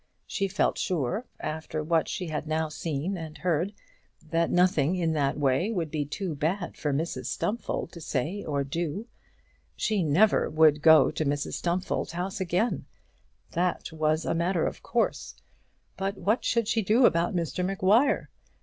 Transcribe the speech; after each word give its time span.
She 0.25 0.47
felt 0.47 0.79
sure, 0.79 1.27
after 1.39 1.83
what 1.83 2.09
she 2.09 2.25
had 2.29 2.47
now 2.47 2.69
seen 2.69 3.17
and 3.17 3.37
heard, 3.37 3.71
that 4.31 4.49
nothing 4.49 4.95
in 4.95 5.13
that 5.13 5.37
way 5.37 5.69
would 5.71 5.91
be 5.91 6.05
too 6.05 6.33
bad 6.33 6.75
for 6.75 6.91
Mrs 6.91 7.27
Stumfold 7.27 7.91
to 7.91 8.01
say 8.01 8.43
or 8.43 8.63
do. 8.63 9.05
She 9.75 10.01
never 10.01 10.49
would 10.49 10.81
go 10.81 11.11
to 11.11 11.23
Mrs 11.23 11.53
Stumfold's 11.53 12.13
house 12.13 12.41
again; 12.41 12.85
that 13.51 13.91
was 13.91 14.25
a 14.25 14.33
matter 14.33 14.65
of 14.65 14.81
course; 14.81 15.35
but 15.97 16.17
what 16.17 16.43
should 16.43 16.67
she 16.67 16.81
do 16.81 17.05
about 17.05 17.35
Mr 17.35 17.63
Maguire? 17.63 18.31